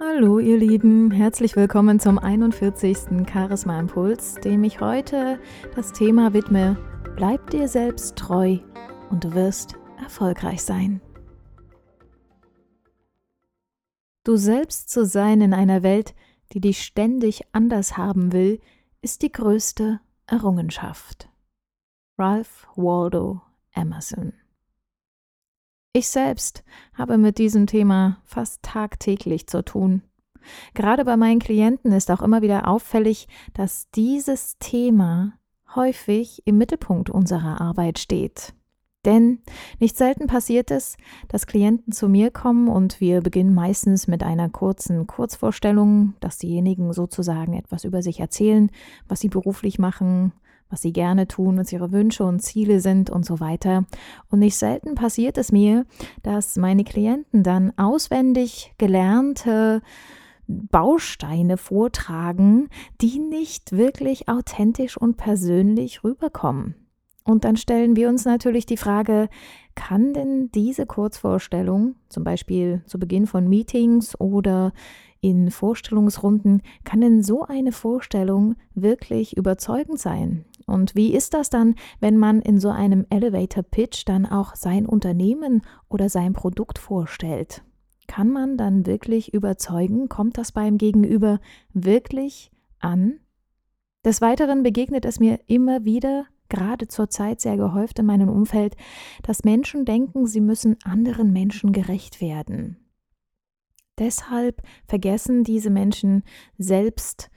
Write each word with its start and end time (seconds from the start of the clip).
Hallo 0.00 0.38
ihr 0.38 0.56
Lieben, 0.56 1.10
herzlich 1.10 1.54
willkommen 1.54 2.00
zum 2.00 2.18
41. 2.18 3.26
Charisma 3.30 3.78
Impuls, 3.78 4.34
dem 4.36 4.64
ich 4.64 4.80
heute 4.80 5.38
das 5.76 5.92
Thema 5.92 6.32
widme, 6.32 6.76
bleib 7.14 7.50
dir 7.50 7.68
selbst 7.68 8.16
treu 8.16 8.58
und 9.10 9.24
du 9.24 9.34
wirst 9.34 9.76
erfolgreich 10.02 10.62
sein. 10.62 11.00
Du 14.24 14.36
selbst 14.36 14.88
zu 14.88 15.04
sein 15.04 15.40
in 15.40 15.52
einer 15.52 15.82
Welt, 15.82 16.14
die 16.52 16.60
dich 16.60 16.82
ständig 16.82 17.42
anders 17.52 17.96
haben 17.96 18.32
will, 18.32 18.60
ist 19.02 19.22
die 19.22 19.32
größte 19.32 20.00
Errungenschaft. 20.26 21.28
Ralph 22.18 22.66
Waldo 22.76 23.42
Emerson 23.74 24.32
ich 25.92 26.08
selbst 26.08 26.64
habe 26.94 27.18
mit 27.18 27.38
diesem 27.38 27.66
Thema 27.66 28.18
fast 28.24 28.62
tagtäglich 28.62 29.46
zu 29.46 29.62
tun. 29.62 30.02
Gerade 30.74 31.04
bei 31.04 31.16
meinen 31.16 31.38
Klienten 31.38 31.92
ist 31.92 32.10
auch 32.10 32.22
immer 32.22 32.42
wieder 32.42 32.66
auffällig, 32.66 33.28
dass 33.54 33.90
dieses 33.90 34.58
Thema 34.58 35.34
häufig 35.74 36.42
im 36.44 36.58
Mittelpunkt 36.58 37.10
unserer 37.10 37.60
Arbeit 37.60 37.98
steht. 37.98 38.54
Denn 39.04 39.40
nicht 39.80 39.96
selten 39.96 40.28
passiert 40.28 40.70
es, 40.70 40.96
dass 41.28 41.46
Klienten 41.48 41.92
zu 41.92 42.08
mir 42.08 42.30
kommen 42.30 42.68
und 42.68 43.00
wir 43.00 43.20
beginnen 43.20 43.52
meistens 43.52 44.06
mit 44.06 44.22
einer 44.22 44.48
kurzen 44.48 45.08
Kurzvorstellung, 45.08 46.14
dass 46.20 46.38
diejenigen 46.38 46.92
sozusagen 46.92 47.54
etwas 47.54 47.84
über 47.84 48.02
sich 48.02 48.20
erzählen, 48.20 48.70
was 49.08 49.18
sie 49.18 49.28
beruflich 49.28 49.80
machen, 49.80 50.32
was 50.72 50.80
sie 50.80 50.92
gerne 50.92 51.28
tun, 51.28 51.58
was 51.58 51.70
ihre 51.70 51.92
Wünsche 51.92 52.24
und 52.24 52.40
Ziele 52.40 52.80
sind 52.80 53.10
und 53.10 53.26
so 53.26 53.38
weiter. 53.40 53.84
Und 54.30 54.38
nicht 54.38 54.56
selten 54.56 54.94
passiert 54.94 55.36
es 55.36 55.52
mir, 55.52 55.84
dass 56.22 56.56
meine 56.56 56.82
Klienten 56.82 57.42
dann 57.42 57.72
auswendig 57.76 58.72
gelernte 58.78 59.82
Bausteine 60.48 61.58
vortragen, 61.58 62.68
die 63.00 63.18
nicht 63.18 63.72
wirklich 63.72 64.28
authentisch 64.28 64.96
und 64.96 65.16
persönlich 65.16 66.02
rüberkommen. 66.02 66.74
Und 67.24 67.44
dann 67.44 67.56
stellen 67.56 67.94
wir 67.94 68.08
uns 68.08 68.24
natürlich 68.24 68.66
die 68.66 68.76
Frage, 68.76 69.28
kann 69.74 70.12
denn 70.12 70.50
diese 70.52 70.86
Kurzvorstellung, 70.86 71.94
zum 72.08 72.24
Beispiel 72.24 72.82
zu 72.86 72.98
Beginn 72.98 73.26
von 73.26 73.48
Meetings 73.48 74.18
oder 74.18 74.72
in 75.20 75.52
Vorstellungsrunden, 75.52 76.62
kann 76.84 77.00
denn 77.00 77.22
so 77.22 77.44
eine 77.44 77.70
Vorstellung 77.72 78.56
wirklich 78.74 79.36
überzeugend 79.36 80.00
sein? 80.00 80.44
Und 80.72 80.94
wie 80.94 81.12
ist 81.12 81.34
das 81.34 81.50
dann, 81.50 81.74
wenn 82.00 82.16
man 82.16 82.40
in 82.40 82.58
so 82.58 82.70
einem 82.70 83.04
Elevator 83.10 83.62
Pitch 83.62 84.04
dann 84.06 84.24
auch 84.24 84.54
sein 84.54 84.86
Unternehmen 84.86 85.60
oder 85.90 86.08
sein 86.08 86.32
Produkt 86.32 86.78
vorstellt? 86.78 87.62
Kann 88.08 88.30
man 88.30 88.56
dann 88.56 88.86
wirklich 88.86 89.34
überzeugen? 89.34 90.08
Kommt 90.08 90.38
das 90.38 90.52
beim 90.52 90.78
Gegenüber 90.78 91.40
wirklich 91.74 92.50
an? 92.80 93.20
Des 94.02 94.22
Weiteren 94.22 94.62
begegnet 94.62 95.04
es 95.04 95.20
mir 95.20 95.40
immer 95.46 95.84
wieder, 95.84 96.24
gerade 96.48 96.88
zur 96.88 97.10
Zeit 97.10 97.42
sehr 97.42 97.58
gehäuft 97.58 97.98
in 97.98 98.06
meinem 98.06 98.30
Umfeld, 98.30 98.74
dass 99.22 99.44
Menschen 99.44 99.84
denken, 99.84 100.26
sie 100.26 100.40
müssen 100.40 100.78
anderen 100.84 101.34
Menschen 101.34 101.72
gerecht 101.72 102.22
werden. 102.22 102.78
Deshalb 103.98 104.62
vergessen 104.88 105.44
diese 105.44 105.68
Menschen 105.68 106.22
selbst 106.56 107.30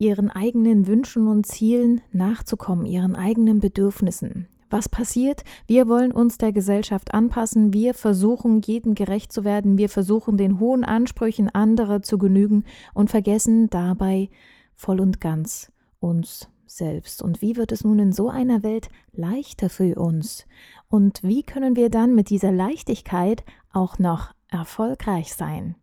ihren 0.00 0.30
eigenen 0.30 0.86
Wünschen 0.86 1.28
und 1.28 1.46
Zielen 1.46 2.00
nachzukommen, 2.10 2.86
ihren 2.86 3.14
eigenen 3.14 3.60
Bedürfnissen. 3.60 4.48
Was 4.70 4.88
passiert? 4.88 5.44
Wir 5.66 5.88
wollen 5.88 6.12
uns 6.12 6.38
der 6.38 6.52
Gesellschaft 6.52 7.12
anpassen, 7.12 7.72
wir 7.72 7.92
versuchen, 7.92 8.60
jedem 8.62 8.94
gerecht 8.94 9.32
zu 9.32 9.44
werden, 9.44 9.78
wir 9.78 9.88
versuchen, 9.88 10.36
den 10.36 10.60
hohen 10.60 10.84
Ansprüchen 10.84 11.50
anderer 11.50 12.02
zu 12.02 12.18
genügen 12.18 12.64
und 12.94 13.10
vergessen 13.10 13.68
dabei 13.68 14.30
voll 14.74 15.00
und 15.00 15.20
ganz 15.20 15.72
uns 15.98 16.48
selbst. 16.66 17.20
Und 17.20 17.42
wie 17.42 17.56
wird 17.56 17.72
es 17.72 17.84
nun 17.84 17.98
in 17.98 18.12
so 18.12 18.30
einer 18.30 18.62
Welt 18.62 18.88
leichter 19.12 19.68
für 19.68 19.96
uns? 19.96 20.46
Und 20.88 21.22
wie 21.22 21.42
können 21.42 21.76
wir 21.76 21.90
dann 21.90 22.14
mit 22.14 22.30
dieser 22.30 22.52
Leichtigkeit 22.52 23.44
auch 23.72 23.98
noch 23.98 24.32
erfolgreich 24.48 25.34
sein? 25.34 25.74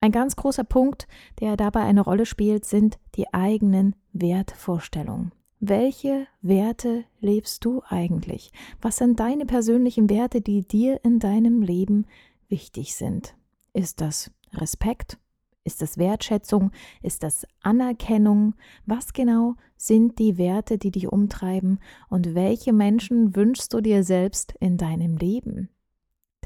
Ein 0.00 0.12
ganz 0.12 0.36
großer 0.36 0.64
Punkt, 0.64 1.08
der 1.40 1.56
dabei 1.56 1.80
eine 1.80 2.02
Rolle 2.02 2.26
spielt, 2.26 2.64
sind 2.64 2.98
die 3.14 3.32
eigenen 3.32 3.96
Wertvorstellungen. 4.12 5.32
Welche 5.58 6.26
Werte 6.42 7.04
lebst 7.20 7.64
du 7.64 7.82
eigentlich? 7.88 8.52
Was 8.82 8.98
sind 8.98 9.18
deine 9.18 9.46
persönlichen 9.46 10.10
Werte, 10.10 10.42
die 10.42 10.66
dir 10.68 11.00
in 11.02 11.18
deinem 11.18 11.62
Leben 11.62 12.06
wichtig 12.48 12.94
sind? 12.94 13.34
Ist 13.72 14.00
das 14.00 14.30
Respekt? 14.52 15.18
Ist 15.64 15.82
das 15.82 15.98
Wertschätzung? 15.98 16.70
Ist 17.02 17.22
das 17.22 17.46
Anerkennung? 17.62 18.54
Was 18.84 19.12
genau 19.12 19.56
sind 19.76 20.18
die 20.20 20.38
Werte, 20.38 20.78
die 20.78 20.92
dich 20.92 21.08
umtreiben? 21.08 21.80
Und 22.08 22.34
welche 22.36 22.72
Menschen 22.72 23.34
wünschst 23.34 23.74
du 23.74 23.80
dir 23.80 24.04
selbst 24.04 24.54
in 24.60 24.76
deinem 24.76 25.16
Leben? 25.16 25.70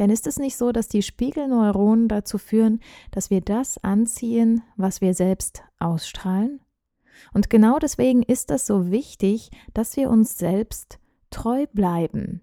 Denn 0.00 0.08
ist 0.08 0.26
es 0.26 0.38
nicht 0.38 0.56
so, 0.56 0.72
dass 0.72 0.88
die 0.88 1.02
Spiegelneuronen 1.02 2.08
dazu 2.08 2.38
führen, 2.38 2.80
dass 3.10 3.28
wir 3.28 3.42
das 3.42 3.76
anziehen, 3.84 4.62
was 4.76 5.02
wir 5.02 5.12
selbst 5.12 5.62
ausstrahlen? 5.78 6.60
Und 7.34 7.50
genau 7.50 7.78
deswegen 7.78 8.22
ist 8.22 8.50
es 8.50 8.66
so 8.66 8.90
wichtig, 8.90 9.50
dass 9.74 9.98
wir 9.98 10.08
uns 10.08 10.38
selbst 10.38 10.98
treu 11.28 11.66
bleiben. 11.74 12.40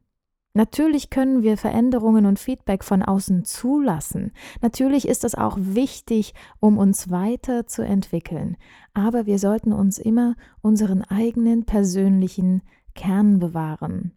Natürlich 0.54 1.10
können 1.10 1.42
wir 1.42 1.58
Veränderungen 1.58 2.28
und 2.28 2.38
Feedback 2.38 2.84
von 2.84 3.02
außen 3.02 3.44
zulassen. 3.44 4.34
Natürlich 4.62 5.08
ist 5.08 5.24
das 5.24 5.34
auch 5.34 5.58
wichtig, 5.60 6.36
um 6.60 6.78
uns 6.78 7.10
weiterzuentwickeln. 7.10 8.58
Aber 8.94 9.26
wir 9.26 9.40
sollten 9.40 9.74
uns 9.74 9.98
immer 9.98 10.36
unseren 10.62 11.02
eigenen 11.02 11.66
persönlichen 11.66 12.62
Kern 12.94 13.40
bewahren. 13.40 14.14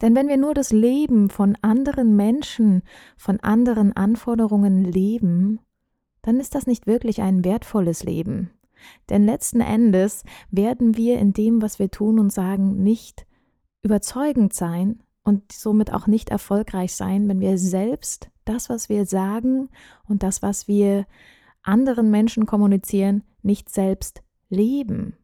Denn 0.00 0.14
wenn 0.14 0.28
wir 0.28 0.36
nur 0.36 0.54
das 0.54 0.72
Leben 0.72 1.28
von 1.30 1.56
anderen 1.62 2.14
Menschen, 2.16 2.82
von 3.16 3.40
anderen 3.40 3.96
Anforderungen 3.96 4.84
leben, 4.84 5.60
dann 6.22 6.40
ist 6.40 6.54
das 6.54 6.66
nicht 6.66 6.86
wirklich 6.86 7.20
ein 7.22 7.44
wertvolles 7.44 8.04
Leben. 8.04 8.50
Denn 9.08 9.24
letzten 9.24 9.60
Endes 9.60 10.24
werden 10.50 10.96
wir 10.96 11.18
in 11.18 11.32
dem, 11.32 11.62
was 11.62 11.78
wir 11.78 11.90
tun 11.90 12.18
und 12.18 12.32
sagen, 12.32 12.82
nicht 12.82 13.26
überzeugend 13.82 14.52
sein 14.52 15.02
und 15.24 15.52
somit 15.52 15.92
auch 15.92 16.06
nicht 16.06 16.30
erfolgreich 16.30 16.94
sein, 16.94 17.28
wenn 17.28 17.40
wir 17.40 17.58
selbst 17.58 18.30
das, 18.44 18.70
was 18.70 18.88
wir 18.88 19.04
sagen 19.04 19.68
und 20.08 20.22
das, 20.22 20.42
was 20.42 20.68
wir 20.68 21.06
anderen 21.62 22.10
Menschen 22.10 22.46
kommunizieren, 22.46 23.22
nicht 23.42 23.68
selbst 23.68 24.22
leben. 24.48 25.16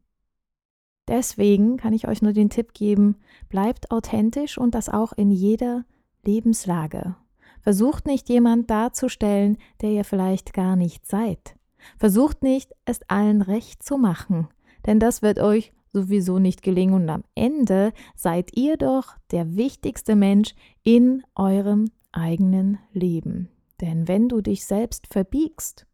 Deswegen 1.09 1.77
kann 1.77 1.93
ich 1.93 2.09
euch 2.09 2.23
nur 2.23 2.33
den 2.33 2.51
Tipp 2.51 2.73
geben, 2.73 3.17
bleibt 3.49 3.91
authentisch 3.91 4.57
und 4.57 4.75
das 4.75 4.89
auch 4.89 5.13
in 5.13 5.31
jeder 5.31 5.85
Lebenslage. 6.25 7.17
Versucht 7.61 8.07
nicht 8.07 8.29
jemand 8.29 8.71
darzustellen, 8.71 9.59
der 9.81 9.91
ihr 9.91 10.05
vielleicht 10.05 10.53
gar 10.53 10.77
nicht 10.77 11.07
seid. 11.07 11.57
Versucht 11.99 12.43
nicht, 12.43 12.73
es 12.85 13.01
allen 13.09 13.43
recht 13.43 13.83
zu 13.83 13.99
machen, 13.99 14.49
denn 14.87 14.99
das 14.99 15.23
wird 15.23 15.39
euch 15.39 15.73
sowieso 15.93 16.39
nicht 16.39 16.63
gelingen 16.63 16.95
und 16.95 17.09
am 17.09 17.25
Ende 17.35 17.93
seid 18.15 18.57
ihr 18.57 18.77
doch 18.77 19.17
der 19.31 19.57
wichtigste 19.57 20.17
Mensch 20.17 20.55
in 20.83 21.23
eurem 21.35 21.91
eigenen 22.13 22.79
Leben. 22.93 23.49
Denn 23.81 24.09
wenn 24.09 24.29
du 24.29 24.41
dich 24.41 24.67
selbst 24.67 25.07
verbiegst, 25.07 25.87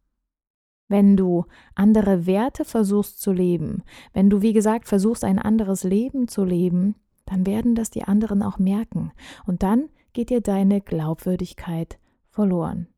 wenn 0.91 1.17
du 1.17 1.47
andere 1.77 2.27
Werte 2.27 2.65
versuchst 2.65 3.23
zu 3.23 3.33
leben, 3.33 3.85
wenn 4.13 4.29
du, 4.29 4.43
wie 4.43 4.53
gesagt, 4.53 4.89
versuchst, 4.89 5.25
ein 5.25 5.39
anderes 5.39 5.85
Leben 5.85 6.29
zu 6.29 6.45
leben, 6.45 6.97
dann 7.27 7.47
werden 7.47 7.77
das 7.77 7.91
die 7.91 8.03
anderen 8.03 8.43
auch 8.43 8.59
merken. 8.59 9.13
Und 9.47 9.63
dann 9.63 9.89
geht 10.13 10.31
dir 10.31 10.41
deine 10.41 10.81
Glaubwürdigkeit 10.81 11.99
verloren. 12.29 12.89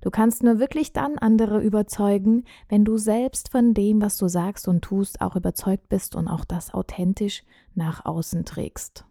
Du 0.00 0.10
kannst 0.10 0.42
nur 0.42 0.58
wirklich 0.58 0.92
dann 0.92 1.18
andere 1.18 1.62
überzeugen, 1.62 2.44
wenn 2.68 2.84
du 2.84 2.98
selbst 2.98 3.50
von 3.50 3.74
dem, 3.74 4.02
was 4.02 4.18
du 4.18 4.28
sagst 4.28 4.66
und 4.66 4.82
tust, 4.82 5.20
auch 5.20 5.36
überzeugt 5.36 5.88
bist 5.88 6.16
und 6.16 6.28
auch 6.28 6.44
das 6.44 6.74
authentisch 6.74 7.44
nach 7.74 8.04
außen 8.04 8.44
trägst. 8.44 9.04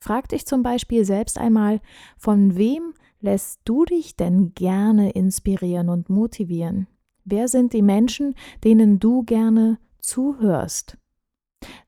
Frag 0.00 0.30
dich 0.30 0.46
zum 0.46 0.62
Beispiel 0.62 1.04
selbst 1.04 1.38
einmal, 1.38 1.80
von 2.16 2.56
wem 2.56 2.94
lässt 3.20 3.60
du 3.64 3.84
dich 3.84 4.16
denn 4.16 4.54
gerne 4.54 5.10
inspirieren 5.10 5.90
und 5.90 6.08
motivieren? 6.08 6.88
Wer 7.24 7.48
sind 7.48 7.72
die 7.72 7.82
Menschen, 7.82 8.34
denen 8.64 8.98
du 8.98 9.22
gerne 9.22 9.78
zuhörst? 10.00 10.98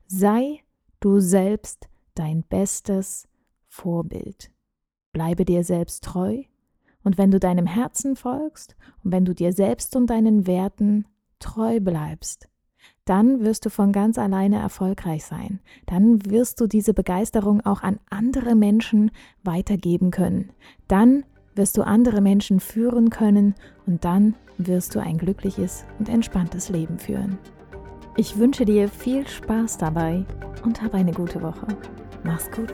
Sei 0.07 0.61
du 0.99 1.19
selbst 1.19 1.87
dein 2.13 2.43
bestes 2.43 3.27
Vorbild. 3.67 4.51
Bleibe 5.11 5.45
dir 5.45 5.63
selbst 5.63 6.03
treu 6.03 6.43
und 7.03 7.17
wenn 7.17 7.31
du 7.31 7.39
deinem 7.39 7.67
Herzen 7.67 8.15
folgst 8.15 8.75
und 9.03 9.11
wenn 9.11 9.25
du 9.25 9.35
dir 9.35 9.53
selbst 9.53 9.95
und 9.95 10.07
deinen 10.09 10.47
Werten 10.47 11.05
treu 11.39 11.79
bleibst, 11.79 12.49
dann 13.05 13.41
wirst 13.41 13.65
du 13.65 13.69
von 13.69 13.91
ganz 13.91 14.17
alleine 14.17 14.57
erfolgreich 14.57 15.25
sein. 15.25 15.59
Dann 15.85 16.25
wirst 16.25 16.59
du 16.59 16.67
diese 16.67 16.93
Begeisterung 16.93 17.61
auch 17.61 17.83
an 17.83 17.99
andere 18.09 18.55
Menschen 18.55 19.11
weitergeben 19.43 20.11
können. 20.11 20.51
Dann 20.87 21.23
wirst 21.53 21.77
du 21.77 21.83
andere 21.83 22.21
Menschen 22.21 22.59
führen 22.59 23.09
können 23.09 23.55
und 23.85 24.03
dann 24.05 24.35
wirst 24.57 24.95
du 24.95 24.99
ein 24.99 25.17
glückliches 25.17 25.85
und 25.99 26.09
entspanntes 26.09 26.69
Leben 26.69 26.99
führen. 26.99 27.37
Ich 28.17 28.37
wünsche 28.37 28.65
dir 28.65 28.87
viel 28.87 29.27
Spaß 29.27 29.77
dabei 29.77 30.23
und 30.63 30.81
hab 30.81 30.93
eine 30.93 31.11
gute 31.11 31.41
Woche. 31.41 31.67
Mach's 32.23 32.49
gut. 32.51 32.73